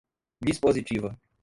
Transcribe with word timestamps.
dispositiva 0.41 1.15